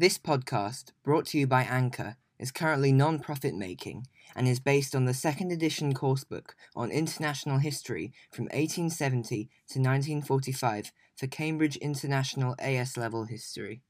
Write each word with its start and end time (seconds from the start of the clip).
This 0.00 0.16
podcast, 0.16 0.92
brought 1.02 1.26
to 1.26 1.38
you 1.40 1.48
by 1.48 1.64
Anchor, 1.64 2.18
is 2.38 2.52
currently 2.52 2.92
non 2.92 3.18
profit 3.18 3.56
making 3.56 4.06
and 4.36 4.46
is 4.46 4.60
based 4.60 4.94
on 4.94 5.06
the 5.06 5.12
second 5.12 5.50
edition 5.50 5.92
coursebook 5.92 6.50
on 6.76 6.92
international 6.92 7.58
history 7.58 8.12
from 8.30 8.44
1870 8.44 9.50
to 9.70 9.80
1945 9.80 10.92
for 11.16 11.26
Cambridge 11.26 11.76
International 11.78 12.54
AS 12.60 12.96
Level 12.96 13.24
History. 13.24 13.82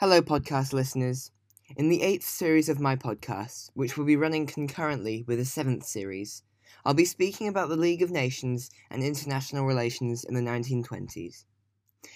Hello, 0.00 0.20
podcast 0.20 0.72
listeners. 0.72 1.30
In 1.76 1.90
the 1.90 2.02
eighth 2.02 2.26
series 2.26 2.68
of 2.68 2.80
my 2.80 2.96
podcast, 2.96 3.70
which 3.74 3.96
will 3.96 4.04
be 4.04 4.16
running 4.16 4.48
concurrently 4.48 5.22
with 5.28 5.38
the 5.38 5.44
seventh 5.44 5.84
series, 5.84 6.42
I'll 6.84 6.92
be 6.92 7.04
speaking 7.04 7.46
about 7.46 7.68
the 7.68 7.76
League 7.76 8.02
of 8.02 8.10
Nations 8.10 8.68
and 8.90 9.04
international 9.04 9.64
relations 9.64 10.24
in 10.24 10.34
the 10.34 10.40
1920s. 10.40 11.44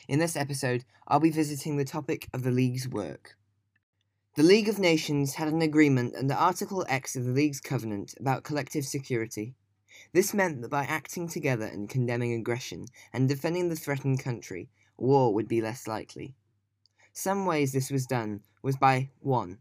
In 0.08 0.18
this 0.18 0.36
episode, 0.36 0.84
I'll 1.06 1.20
be 1.20 1.30
visiting 1.30 1.76
the 1.76 1.84
topic 1.84 2.28
of 2.32 2.42
the 2.42 2.50
League's 2.50 2.88
work. 2.88 3.36
The 4.34 4.42
League 4.42 4.68
of 4.68 4.78
Nations 4.78 5.34
had 5.34 5.48
an 5.48 5.62
agreement 5.62 6.14
under 6.16 6.34
Article 6.34 6.84
X 6.88 7.14
of 7.16 7.24
the 7.24 7.32
League's 7.32 7.60
Covenant 7.60 8.14
about 8.18 8.42
collective 8.44 8.84
security. 8.84 9.54
This 10.12 10.34
meant 10.34 10.60
that 10.62 10.70
by 10.70 10.84
acting 10.84 11.28
together 11.28 11.66
and 11.66 11.88
condemning 11.88 12.32
aggression 12.34 12.86
and 13.12 13.28
defending 13.28 13.68
the 13.68 13.76
threatened 13.76 14.18
country, 14.18 14.68
war 14.96 15.32
would 15.32 15.46
be 15.46 15.62
less 15.62 15.86
likely. 15.86 16.34
Some 17.12 17.46
ways 17.46 17.72
this 17.72 17.90
was 17.90 18.06
done 18.06 18.42
was 18.62 18.76
by 18.76 19.10
1. 19.20 19.58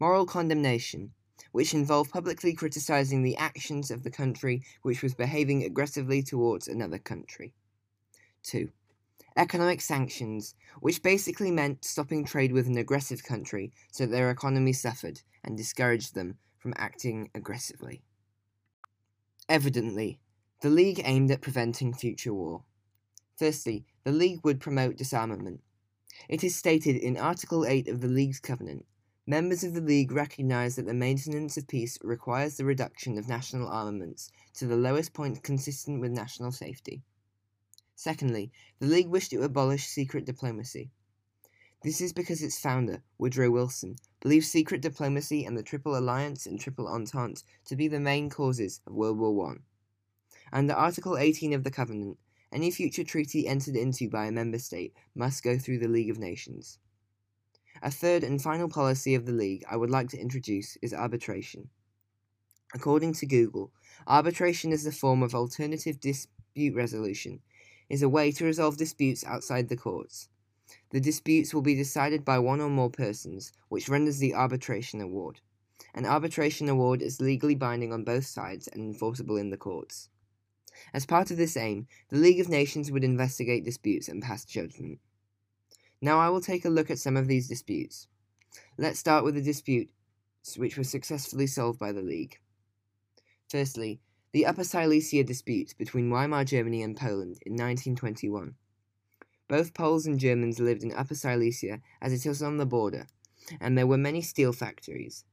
Moral 0.00 0.26
condemnation, 0.26 1.12
which 1.52 1.74
involved 1.74 2.10
publicly 2.10 2.54
criticizing 2.54 3.22
the 3.22 3.36
actions 3.36 3.90
of 3.90 4.02
the 4.02 4.10
country 4.10 4.64
which 4.82 5.02
was 5.02 5.14
behaving 5.14 5.62
aggressively 5.62 6.22
towards 6.22 6.66
another 6.66 6.98
country. 6.98 7.54
2 8.42 8.72
economic 9.36 9.80
sanctions, 9.80 10.54
which 10.80 11.02
basically 11.02 11.50
meant 11.50 11.84
stopping 11.84 12.24
trade 12.24 12.52
with 12.52 12.66
an 12.66 12.76
aggressive 12.76 13.22
country 13.22 13.72
so 13.90 14.04
that 14.04 14.12
their 14.12 14.30
economy 14.30 14.72
suffered 14.72 15.20
and 15.44 15.56
discouraged 15.56 16.14
them 16.14 16.38
from 16.58 16.74
acting 16.76 17.30
aggressively. 17.34 18.02
Evidently, 19.48 20.20
the 20.60 20.70
League 20.70 21.02
aimed 21.04 21.30
at 21.30 21.40
preventing 21.40 21.92
future 21.92 22.32
war. 22.32 22.62
Firstly, 23.36 23.84
the 24.04 24.12
League 24.12 24.40
would 24.44 24.60
promote 24.60 24.96
disarmament. 24.96 25.60
It 26.28 26.44
is 26.44 26.54
stated 26.54 26.96
in 26.96 27.16
Article 27.16 27.66
8 27.66 27.88
of 27.88 28.00
the 28.00 28.08
League's 28.08 28.38
Covenant 28.38 28.86
members 29.26 29.62
of 29.62 29.72
the 29.72 29.80
League 29.80 30.10
recognize 30.10 30.76
that 30.76 30.86
the 30.86 30.94
maintenance 30.94 31.56
of 31.56 31.68
peace 31.68 31.96
requires 32.02 32.56
the 32.56 32.64
reduction 32.64 33.16
of 33.18 33.28
national 33.28 33.68
armaments 33.68 34.30
to 34.54 34.66
the 34.66 34.76
lowest 34.76 35.12
point 35.12 35.42
consistent 35.42 36.00
with 36.00 36.10
national 36.10 36.50
safety. 36.50 37.02
Secondly, 38.02 38.50
the 38.80 38.88
League 38.88 39.06
wished 39.06 39.30
to 39.30 39.42
abolish 39.42 39.86
secret 39.86 40.24
diplomacy. 40.24 40.90
This 41.84 42.00
is 42.00 42.12
because 42.12 42.42
its 42.42 42.58
founder, 42.58 43.04
Woodrow 43.16 43.48
Wilson, 43.52 43.94
believed 44.18 44.46
secret 44.46 44.80
diplomacy 44.80 45.44
and 45.44 45.56
the 45.56 45.62
Triple 45.62 45.96
Alliance 45.96 46.44
and 46.44 46.58
Triple 46.58 46.88
Entente 46.88 47.44
to 47.64 47.76
be 47.76 47.86
the 47.86 48.00
main 48.00 48.28
causes 48.28 48.80
of 48.88 48.94
World 48.94 49.18
War 49.18 49.52
I. 49.52 49.58
Under 50.50 50.74
Article 50.74 51.16
18 51.16 51.52
of 51.52 51.62
the 51.62 51.70
Covenant, 51.70 52.18
any 52.50 52.72
future 52.72 53.04
treaty 53.04 53.46
entered 53.46 53.76
into 53.76 54.10
by 54.10 54.26
a 54.26 54.32
member 54.32 54.58
state 54.58 54.92
must 55.14 55.44
go 55.44 55.56
through 55.56 55.78
the 55.78 55.86
League 55.86 56.10
of 56.10 56.18
Nations. 56.18 56.80
A 57.82 57.90
third 57.92 58.24
and 58.24 58.42
final 58.42 58.68
policy 58.68 59.14
of 59.14 59.26
the 59.26 59.32
League 59.32 59.62
I 59.70 59.76
would 59.76 59.90
like 59.90 60.08
to 60.08 60.18
introduce 60.18 60.76
is 60.82 60.92
arbitration. 60.92 61.70
According 62.74 63.12
to 63.12 63.26
Google, 63.26 63.70
arbitration 64.08 64.72
is 64.72 64.84
a 64.86 64.90
form 64.90 65.22
of 65.22 65.36
alternative 65.36 66.00
dispute 66.00 66.74
resolution 66.74 67.40
is 67.88 68.02
a 68.02 68.08
way 68.08 68.32
to 68.32 68.44
resolve 68.44 68.76
disputes 68.76 69.24
outside 69.24 69.68
the 69.68 69.76
courts. 69.76 70.28
The 70.90 71.00
disputes 71.00 71.52
will 71.52 71.62
be 71.62 71.74
decided 71.74 72.24
by 72.24 72.38
one 72.38 72.60
or 72.60 72.68
more 72.68 72.90
persons, 72.90 73.52
which 73.68 73.88
renders 73.88 74.18
the 74.18 74.34
arbitration 74.34 75.00
award. 75.00 75.40
An 75.94 76.06
arbitration 76.06 76.68
award 76.68 77.02
is 77.02 77.20
legally 77.20 77.54
binding 77.54 77.92
on 77.92 78.04
both 78.04 78.26
sides 78.26 78.68
and 78.68 78.82
enforceable 78.82 79.36
in 79.36 79.50
the 79.50 79.56
courts. 79.56 80.08
As 80.94 81.06
part 81.06 81.30
of 81.30 81.36
this 81.36 81.56
aim, 81.56 81.86
the 82.08 82.16
League 82.16 82.40
of 82.40 82.48
Nations 82.48 82.90
would 82.90 83.04
investigate 83.04 83.64
disputes 83.64 84.08
and 84.08 84.22
pass 84.22 84.44
judgment. 84.44 85.00
Now 86.00 86.18
I 86.18 86.30
will 86.30 86.40
take 86.40 86.64
a 86.64 86.70
look 86.70 86.90
at 86.90 86.98
some 86.98 87.16
of 87.16 87.28
these 87.28 87.48
disputes. 87.48 88.08
Let's 88.78 88.98
start 88.98 89.24
with 89.24 89.34
the 89.34 89.42
disputes 89.42 89.92
which 90.56 90.76
were 90.76 90.84
successfully 90.84 91.46
solved 91.46 91.78
by 91.78 91.92
the 91.92 92.02
League. 92.02 92.40
Firstly, 93.48 94.00
the 94.32 94.46
Upper 94.46 94.64
Silesia 94.64 95.22
dispute 95.24 95.74
between 95.76 96.08
Weimar 96.08 96.44
Germany 96.44 96.82
and 96.82 96.96
Poland 96.96 97.38
in 97.44 97.52
1921. 97.52 98.54
Both 99.46 99.74
Poles 99.74 100.06
and 100.06 100.18
Germans 100.18 100.58
lived 100.58 100.82
in 100.82 100.92
Upper 100.94 101.14
Silesia 101.14 101.82
as 102.00 102.14
it 102.14 102.24
is 102.24 102.42
on 102.42 102.56
the 102.56 102.64
border, 102.64 103.06
and 103.60 103.76
there 103.76 103.86
were 103.86 103.98
many 103.98 104.22
steel 104.22 104.54
factories. 104.54 105.24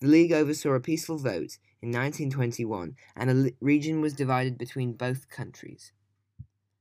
The 0.00 0.06
League 0.06 0.30
oversaw 0.30 0.74
a 0.74 0.80
peaceful 0.80 1.18
vote 1.18 1.58
in 1.82 1.90
1921, 1.90 2.94
and 3.16 3.30
a 3.30 3.52
region 3.60 4.00
was 4.00 4.12
divided 4.12 4.56
between 4.56 4.92
both 4.92 5.28
countries. 5.28 5.90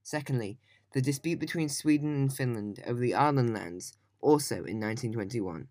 Secondly, 0.04 0.60
the 0.94 1.02
dispute 1.02 1.40
between 1.40 1.70
Sweden 1.70 2.14
and 2.14 2.32
Finland 2.32 2.84
over 2.86 3.00
the 3.00 3.14
Åland 3.14 3.58
Islands, 3.58 3.94
also 4.22 4.58
in 4.58 4.80
1921. 4.80 5.68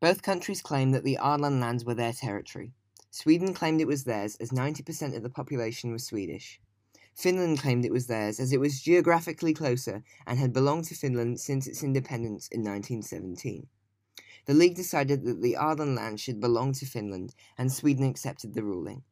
Both 0.00 0.22
countries 0.22 0.60
claimed 0.60 0.92
that 0.94 1.04
the 1.04 1.18
Åland 1.20 1.62
Islands 1.62 1.84
were 1.84 1.94
their 1.94 2.12
territory. 2.12 2.72
Sweden 3.14 3.52
claimed 3.52 3.78
it 3.78 3.86
was 3.86 4.04
theirs 4.04 4.36
as 4.36 4.52
90% 4.52 5.14
of 5.14 5.22
the 5.22 5.28
population 5.28 5.92
was 5.92 6.06
Swedish. 6.06 6.58
Finland 7.14 7.58
claimed 7.58 7.84
it 7.84 7.92
was 7.92 8.06
theirs 8.06 8.40
as 8.40 8.54
it 8.54 8.58
was 8.58 8.80
geographically 8.80 9.52
closer 9.52 10.02
and 10.26 10.38
had 10.38 10.50
belonged 10.50 10.84
to 10.84 10.94
Finland 10.94 11.38
since 11.38 11.66
its 11.66 11.82
independence 11.82 12.48
in 12.48 12.60
1917. 12.60 13.66
The 14.46 14.54
League 14.54 14.74
decided 14.74 15.24
that 15.24 15.42
the 15.42 15.58
Åland 15.60 15.98
Islands 15.98 16.22
should 16.22 16.40
belong 16.40 16.72
to 16.72 16.86
Finland, 16.86 17.34
and 17.58 17.70
Sweden 17.70 18.04
accepted 18.04 18.54
the 18.54 18.64
ruling. 18.64 19.02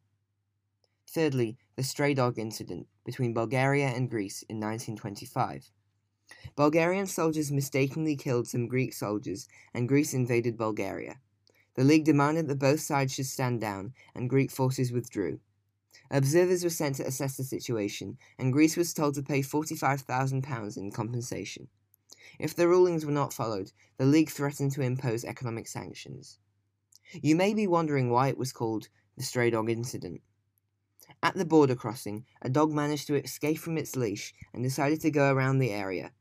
Thirdly, 1.06 1.58
the 1.76 1.82
stray 1.82 2.14
dog 2.14 2.38
incident 2.38 2.86
between 3.04 3.34
Bulgaria 3.34 3.88
and 3.88 4.08
Greece 4.08 4.42
in 4.48 4.56
1925. 4.56 5.70
Bulgarian 6.56 7.06
soldiers 7.06 7.52
mistakenly 7.52 8.16
killed 8.16 8.48
some 8.48 8.66
Greek 8.66 8.94
soldiers, 8.94 9.46
and 9.74 9.86
Greece 9.86 10.14
invaded 10.14 10.56
Bulgaria. 10.56 11.20
The 11.74 11.84
League 11.84 12.04
demanded 12.04 12.48
that 12.48 12.58
both 12.58 12.80
sides 12.80 13.14
should 13.14 13.26
stand 13.26 13.60
down, 13.60 13.94
and 14.14 14.28
Greek 14.28 14.50
forces 14.50 14.92
withdrew. 14.92 15.40
Observers 16.10 16.64
were 16.64 16.70
sent 16.70 16.96
to 16.96 17.06
assess 17.06 17.36
the 17.36 17.44
situation, 17.44 18.18
and 18.38 18.52
Greece 18.52 18.76
was 18.76 18.92
told 18.92 19.14
to 19.14 19.22
pay 19.22 19.40
£45,000 19.40 20.76
in 20.76 20.90
compensation. 20.90 21.68
If 22.38 22.54
the 22.54 22.66
rulings 22.66 23.06
were 23.06 23.12
not 23.12 23.32
followed, 23.32 23.72
the 23.96 24.06
League 24.06 24.30
threatened 24.30 24.72
to 24.72 24.82
impose 24.82 25.24
economic 25.24 25.68
sanctions. 25.68 26.38
You 27.12 27.36
may 27.36 27.54
be 27.54 27.66
wondering 27.66 28.10
why 28.10 28.28
it 28.28 28.38
was 28.38 28.52
called 28.52 28.88
the 29.16 29.22
Stray 29.22 29.50
Dog 29.50 29.70
Incident. 29.70 30.20
At 31.22 31.34
the 31.34 31.44
border 31.44 31.74
crossing, 31.74 32.24
a 32.40 32.48
dog 32.48 32.72
managed 32.72 33.06
to 33.08 33.22
escape 33.22 33.58
from 33.58 33.76
its 33.76 33.94
leash 33.94 34.32
and 34.52 34.62
decided 34.62 35.00
to 35.02 35.10
go 35.10 35.32
around 35.32 35.58
the 35.58 35.70
area. 35.70 36.12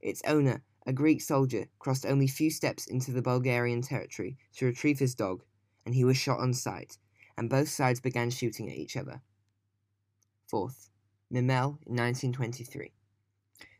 Its 0.00 0.22
owner, 0.26 0.62
a 0.88 0.92
Greek 0.92 1.20
soldier 1.20 1.68
crossed 1.78 2.06
only 2.06 2.26
few 2.26 2.50
steps 2.50 2.86
into 2.86 3.12
the 3.12 3.20
Bulgarian 3.20 3.82
territory 3.82 4.38
to 4.54 4.64
retrieve 4.64 4.98
his 4.98 5.14
dog, 5.14 5.44
and 5.84 5.94
he 5.94 6.02
was 6.02 6.16
shot 6.16 6.40
on 6.40 6.54
sight, 6.54 6.96
and 7.36 7.50
both 7.50 7.68
sides 7.68 8.00
began 8.00 8.30
shooting 8.30 8.70
at 8.70 8.78
each 8.78 8.96
other. 8.96 9.20
Fourth, 10.46 10.88
Memel 11.30 11.76
in 11.86 11.94
1923. 11.94 12.90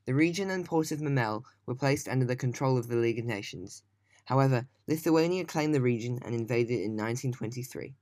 The 0.05 0.15
region 0.15 0.51
and 0.51 0.67
port 0.67 0.93
of 0.93 1.01
Memel 1.01 1.45
were 1.65 1.75
placed 1.75 2.09
under 2.09 2.27
the 2.27 2.37
control 2.37 2.77
of 2.77 2.89
the 2.89 2.97
League 2.97 3.19
of 3.19 3.25
Nations. 3.25 3.83
However, 4.27 4.69
Lithuania 4.87 5.47
claimed 5.47 5.75
the 5.75 5.81
region 5.81 6.19
and 6.23 6.35
invaded 6.35 6.75
it 6.75 6.85
in 6.85 6.93
1923. 6.93 7.95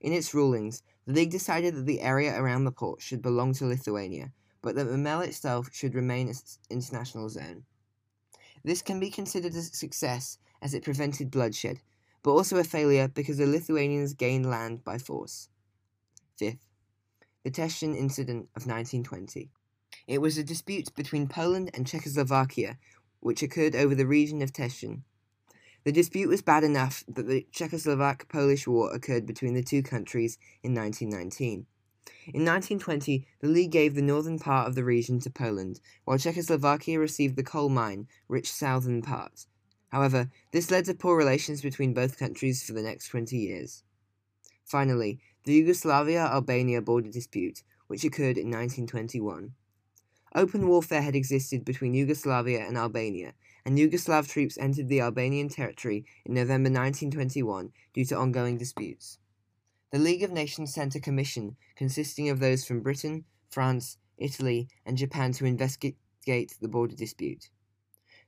In 0.00 0.14
its 0.14 0.32
rulings, 0.32 0.82
the 1.04 1.12
League 1.12 1.30
decided 1.30 1.74
that 1.74 1.84
the 1.84 2.00
area 2.00 2.40
around 2.40 2.64
the 2.64 2.72
port 2.72 3.02
should 3.02 3.20
belong 3.20 3.52
to 3.52 3.66
Lithuania, 3.66 4.32
but 4.62 4.76
that 4.76 4.86
Memel 4.86 5.26
itself 5.26 5.68
should 5.74 5.94
remain 5.94 6.28
an 6.28 6.34
international 6.70 7.28
zone. 7.28 7.66
This 8.64 8.82
can 8.82 9.00
be 9.00 9.10
considered 9.10 9.54
a 9.54 9.62
success 9.62 10.38
as 10.60 10.74
it 10.74 10.84
prevented 10.84 11.30
bloodshed, 11.30 11.80
but 12.22 12.32
also 12.32 12.58
a 12.58 12.64
failure 12.64 13.08
because 13.08 13.38
the 13.38 13.46
Lithuanians 13.46 14.14
gained 14.14 14.46
land 14.46 14.84
by 14.84 14.98
force. 14.98 15.48
Fifth, 16.36 16.66
the 17.42 17.50
Teschen 17.50 17.96
Incident 17.96 18.48
of 18.56 18.66
1920. 18.66 19.50
It 20.06 20.20
was 20.20 20.36
a 20.36 20.44
dispute 20.44 20.94
between 20.94 21.28
Poland 21.28 21.70
and 21.74 21.86
Czechoslovakia 21.86 22.78
which 23.20 23.42
occurred 23.42 23.76
over 23.76 23.94
the 23.94 24.06
region 24.06 24.42
of 24.42 24.52
Teschen. 24.52 25.02
The 25.84 25.92
dispute 25.92 26.28
was 26.28 26.42
bad 26.42 26.64
enough 26.64 27.04
that 27.08 27.26
the 27.26 27.46
Czechoslovak 27.52 28.28
Polish 28.28 28.66
War 28.66 28.92
occurred 28.92 29.26
between 29.26 29.54
the 29.54 29.62
two 29.62 29.82
countries 29.82 30.36
in 30.62 30.74
1919. 30.74 31.66
In 32.26 32.44
1920, 32.44 33.26
the 33.40 33.48
League 33.48 33.72
gave 33.72 33.94
the 33.94 34.00
northern 34.00 34.38
part 34.38 34.68
of 34.68 34.74
the 34.74 34.84
region 34.84 35.20
to 35.20 35.30
Poland, 35.30 35.80
while 36.04 36.16
Czechoslovakia 36.16 36.98
received 36.98 37.36
the 37.36 37.42
coal 37.42 37.68
mine 37.68 38.08
rich 38.28 38.52
southern 38.52 39.02
part. 39.02 39.46
However, 39.88 40.30
this 40.52 40.70
led 40.70 40.84
to 40.86 40.94
poor 40.94 41.16
relations 41.16 41.60
between 41.60 41.92
both 41.92 42.18
countries 42.18 42.62
for 42.62 42.72
the 42.72 42.82
next 42.82 43.08
20 43.08 43.36
years. 43.36 43.82
Finally, 44.64 45.20
the 45.44 45.54
Yugoslavia 45.54 46.20
Albania 46.20 46.80
border 46.80 47.10
dispute, 47.10 47.62
which 47.88 48.04
occurred 48.04 48.38
in 48.38 48.46
1921. 48.46 49.54
Open 50.34 50.68
warfare 50.68 51.02
had 51.02 51.16
existed 51.16 51.64
between 51.64 51.92
Yugoslavia 51.92 52.60
and 52.60 52.78
Albania, 52.78 53.34
and 53.64 53.76
Yugoslav 53.76 54.28
troops 54.28 54.56
entered 54.58 54.88
the 54.88 55.00
Albanian 55.00 55.48
territory 55.48 56.04
in 56.24 56.34
November 56.34 56.70
1921 56.70 57.72
due 57.92 58.04
to 58.04 58.16
ongoing 58.16 58.56
disputes. 58.56 59.18
The 59.90 59.98
League 59.98 60.22
of 60.22 60.30
Nations 60.30 60.72
sent 60.72 60.94
a 60.94 61.00
commission 61.00 61.56
consisting 61.74 62.28
of 62.28 62.38
those 62.38 62.64
from 62.64 62.80
Britain, 62.80 63.24
France, 63.50 63.98
Italy, 64.18 64.68
and 64.86 64.96
Japan 64.96 65.32
to 65.32 65.44
investigate 65.44 66.56
the 66.60 66.68
border 66.68 66.94
dispute. 66.94 67.50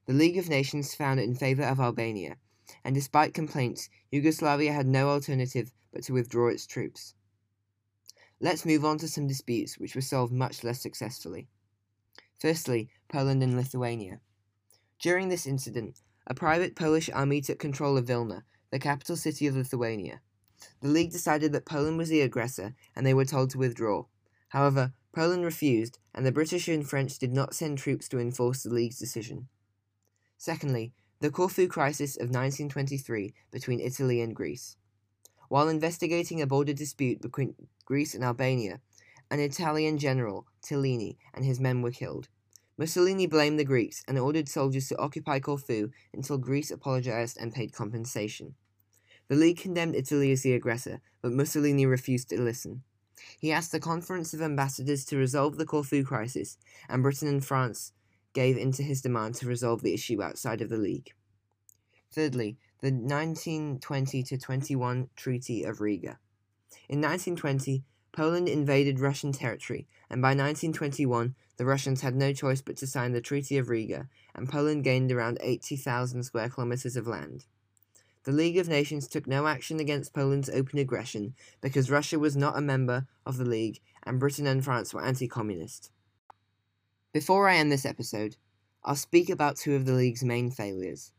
The 0.07 0.13
League 0.13 0.39
of 0.39 0.49
Nations 0.49 0.93
found 0.93 1.21
it 1.21 1.25
in 1.25 1.37
favor 1.37 1.63
of 1.63 1.79
Albania, 1.79 2.37
and 2.83 2.97
despite 2.97 3.33
complaints, 3.33 3.89
Yugoslavia 4.11 4.73
had 4.73 4.89
no 4.89 5.11
alternative 5.11 5.73
but 5.93 6.03
to 6.05 6.13
withdraw 6.13 6.49
its 6.49 6.67
troops. 6.67 7.15
Let's 8.41 8.67
move 8.67 8.85
on 8.85 8.99
to 8.99 9.07
some 9.07 9.29
disputes 9.29 9.79
which 9.79 9.95
were 9.95 10.01
solved 10.01 10.33
much 10.33 10.65
less 10.65 10.81
successfully. 10.81 11.47
Firstly, 12.41 12.91
Poland 13.07 13.41
and 13.41 13.57
Lithuania. 13.57 14.19
During 14.99 15.29
this 15.29 15.47
incident, 15.47 16.01
a 16.27 16.35
private 16.35 16.75
Polish 16.75 17.09
army 17.11 17.41
took 17.41 17.61
control 17.61 17.97
of 17.97 18.09
Vilna, 18.09 18.45
the 18.73 18.81
capital 18.81 19.15
city 19.15 19.47
of 19.47 19.55
Lithuania. 19.55 20.21
The 20.81 20.89
League 20.89 21.13
decided 21.13 21.53
that 21.53 21.65
Poland 21.65 21.99
was 21.99 22.09
the 22.09 22.21
aggressor 22.21 22.75
and 22.95 23.07
they 23.07 23.15
were 23.15 23.25
told 23.25 23.51
to 23.51 23.59
withdraw. 23.59 24.05
However, 24.49 24.93
Poland 25.13 25.45
refused, 25.45 25.99
and 26.15 26.25
the 26.25 26.33
British 26.33 26.69
and 26.69 26.89
French 26.89 27.19
did 27.19 27.33
not 27.33 27.55
send 27.55 27.79
troops 27.79 28.09
to 28.09 28.19
enforce 28.19 28.63
the 28.63 28.71
League's 28.73 28.99
decision. 28.99 29.49
Secondly, 30.39 30.93
the 31.21 31.31
Corfu 31.31 31.69
crisis 31.69 32.17
of 32.17 32.31
1923 32.31 33.33
between 33.51 33.79
Italy 33.81 34.21
and 34.21 34.35
Greece. 34.35 34.77
While 35.49 35.69
investigating 35.69 36.41
a 36.41 36.47
border 36.47 36.73
dispute 36.73 37.21
between 37.21 37.55
Greece 37.85 38.15
and 38.15 38.25
Albania, 38.25 38.81
an 39.31 39.39
Italian 39.39 39.99
general, 39.99 40.47
Tellini, 40.63 41.19
and 41.33 41.45
his 41.45 41.61
men 41.61 41.81
were 41.83 41.91
killed. 41.91 42.29
Mussolini 42.77 43.27
blamed 43.27 43.59
the 43.59 43.65
Greeks 43.65 44.03
and 44.09 44.19
ordered 44.19 44.49
soldiers 44.49 44.89
to 44.89 44.99
occupy 44.99 45.39
Corfu 45.39 45.91
until 46.13 46.39
Greece 46.39 46.71
apologized 46.71 47.37
and 47.39 47.55
paid 47.55 47.73
compensation. 47.73 48.55
The 49.33 49.39
League 49.39 49.61
condemned 49.61 49.97
Italy 49.97 50.31
as 50.31 50.43
the 50.43 50.53
aggressor, 50.53 51.01
but 51.23 51.33
Mussolini 51.33 51.87
refused 51.87 52.29
to 52.29 52.39
listen. 52.39 52.83
He 53.41 53.51
asked 53.51 53.73
the 53.73 53.81
conference 53.81 54.35
of 54.35 54.43
ambassadors 54.43 55.07
to 55.07 55.17
resolve 55.17 55.57
the 55.57 55.65
Corfu 55.65 56.05
crisis, 56.05 56.59
and 56.87 57.03
Britain 57.03 57.29
and 57.29 57.43
France 57.43 57.95
gave 58.35 58.59
in 58.59 58.73
to 58.73 58.83
his 58.83 59.01
demand 59.01 59.37
to 59.37 59.47
resolve 59.47 59.81
the 59.81 59.95
issue 59.95 60.23
outside 60.23 60.61
of 60.61 60.69
the 60.69 60.77
League. 60.77 61.15
Thirdly, 62.11 62.59
the 62.83 62.93
1920 62.93 64.23
to 64.23 64.37
21 64.37 65.09
Treaty 65.17 65.65
of 65.65 65.81
Riga. 65.81 66.19
In 66.91 67.01
1920, 67.01 67.85
Poland 68.13 68.51
invaded 68.51 69.01
Russian 69.01 69.33
territory, 69.33 69.89
and 70.11 70.21
by 70.21 70.35
1921, 70.35 71.35
the 71.57 71.65
Russians 71.65 72.03
had 72.03 72.15
no 72.15 72.35
choice 72.35 72.61
but 72.61 72.77
to 72.77 72.87
sign 72.87 73.13
the 73.13 73.23
Treaty 73.23 73.57
of 73.57 73.71
Riga, 73.71 74.11
and 74.35 74.47
Poland 74.47 74.85
gained 74.85 75.11
around 75.11 75.39
80,000 75.41 76.23
square 76.23 76.51
kilometers 76.51 76.97
of 76.97 77.07
land. 77.07 77.47
The 78.25 78.33
League 78.33 78.59
of 78.59 78.69
Nations 78.69 79.09
took 79.09 79.27
no 79.27 79.49
action 79.49 79.81
against 79.81 80.15
Poland's 80.15 80.49
open 80.49 80.79
aggression 80.79 81.35
because 81.61 81.91
Russia 81.91 82.21
was 82.21 82.37
not 82.37 82.57
a 82.57 82.61
member 82.61 83.09
of 83.27 83.37
the 83.37 83.45
League 83.45 83.81
and 84.05 84.21
Britain 84.21 84.47
and 84.47 84.65
France 84.65 84.95
were 84.95 85.03
anti 85.03 85.27
communist. 85.27 85.91
Before 87.13 87.49
I 87.49 87.57
end 87.57 87.73
this 87.73 87.85
episode, 87.85 88.37
I'll 88.85 88.95
speak 88.95 89.29
about 89.29 89.57
two 89.57 89.75
of 89.75 89.87
the 89.87 89.93
League's 89.93 90.23
main 90.23 90.53
failures. 90.53 91.11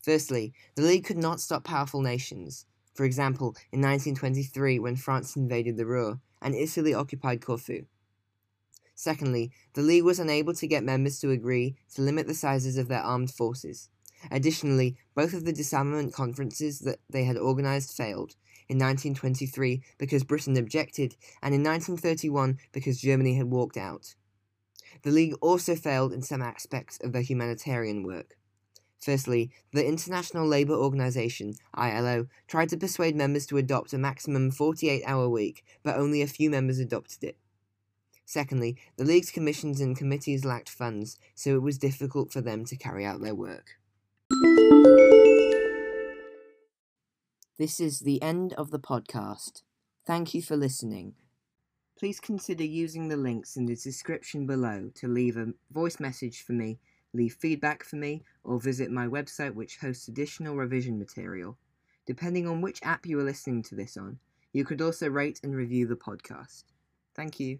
Firstly, 0.00 0.52
the 0.76 0.82
League 0.82 1.04
could 1.04 1.18
not 1.18 1.40
stop 1.40 1.64
powerful 1.64 2.02
nations. 2.02 2.66
For 2.94 3.04
example, 3.04 3.56
in 3.72 3.80
1923 3.80 4.78
when 4.78 4.96
France 4.96 5.34
invaded 5.34 5.76
the 5.76 5.86
Ruhr 5.86 6.20
and 6.40 6.54
Italy 6.54 6.94
occupied 6.94 7.44
Corfu. 7.44 7.84
Secondly, 8.94 9.50
the 9.74 9.82
League 9.82 10.04
was 10.04 10.18
unable 10.18 10.54
to 10.54 10.66
get 10.66 10.84
members 10.84 11.18
to 11.20 11.30
agree 11.30 11.76
to 11.94 12.02
limit 12.02 12.26
the 12.26 12.34
sizes 12.34 12.78
of 12.78 12.88
their 12.88 13.02
armed 13.02 13.30
forces. 13.30 13.88
Additionally, 14.30 14.96
both 15.14 15.32
of 15.34 15.44
the 15.44 15.52
disarmament 15.52 16.12
conferences 16.12 16.80
that 16.80 16.98
they 17.08 17.24
had 17.24 17.36
organized 17.36 17.96
failed, 17.96 18.34
in 18.68 18.76
1923 18.76 19.82
because 19.96 20.24
Britain 20.24 20.56
objected, 20.56 21.16
and 21.42 21.54
in 21.54 21.62
1931 21.62 22.58
because 22.72 23.00
Germany 23.00 23.34
had 23.34 23.50
walked 23.50 23.76
out. 23.76 24.14
The 25.02 25.10
League 25.10 25.34
also 25.40 25.74
failed 25.74 26.12
in 26.12 26.22
some 26.22 26.42
aspects 26.42 26.98
of 27.02 27.12
their 27.12 27.22
humanitarian 27.22 28.02
work. 28.02 28.36
Firstly, 29.00 29.50
the 29.72 29.86
International 29.86 30.46
Labour 30.46 30.74
Organization, 30.74 31.54
ILO, 31.72 32.26
tried 32.48 32.68
to 32.70 32.76
persuade 32.76 33.14
members 33.14 33.46
to 33.46 33.56
adopt 33.56 33.92
a 33.92 33.98
maximum 33.98 34.50
48 34.50 35.02
hour 35.06 35.28
week, 35.28 35.64
but 35.82 35.96
only 35.96 36.20
a 36.20 36.26
few 36.26 36.50
members 36.50 36.78
adopted 36.78 37.22
it. 37.22 37.36
Secondly, 38.24 38.76
the 38.96 39.04
League's 39.04 39.30
commissions 39.30 39.80
and 39.80 39.96
committees 39.96 40.44
lacked 40.44 40.68
funds, 40.68 41.16
so 41.34 41.54
it 41.54 41.62
was 41.62 41.78
difficult 41.78 42.32
for 42.32 42.40
them 42.40 42.64
to 42.66 42.76
carry 42.76 43.06
out 43.06 43.20
their 43.20 43.34
work. 43.34 43.78
This 47.58 47.80
is 47.80 48.00
the 48.00 48.22
end 48.22 48.52
of 48.54 48.70
the 48.70 48.78
podcast. 48.78 49.62
Thank 50.06 50.32
you 50.34 50.42
for 50.42 50.56
listening. 50.56 51.14
Please 51.98 52.20
consider 52.20 52.64
using 52.64 53.08
the 53.08 53.16
links 53.16 53.56
in 53.56 53.66
the 53.66 53.74
description 53.74 54.46
below 54.46 54.90
to 54.94 55.08
leave 55.08 55.36
a 55.36 55.54
voice 55.72 55.98
message 55.98 56.44
for 56.44 56.52
me 56.52 56.78
leave 57.14 57.34
feedback 57.34 57.84
for 57.84 57.96
me, 57.96 58.22
or 58.44 58.60
visit 58.60 58.90
my 58.90 59.06
website 59.06 59.54
which 59.54 59.78
hosts 59.78 60.08
additional 60.08 60.56
revision 60.56 60.98
material. 60.98 61.56
Depending 62.06 62.46
on 62.46 62.60
which 62.60 62.80
app 62.82 63.06
you 63.06 63.18
are 63.18 63.24
listening 63.24 63.62
to 63.64 63.74
this 63.74 63.96
on, 63.96 64.18
you 64.52 64.64
could 64.64 64.80
also 64.80 65.08
rate 65.08 65.40
and 65.42 65.54
review 65.54 65.86
the 65.86 65.96
podcast. 65.96 66.64
Thank 67.14 67.38
you. 67.40 67.58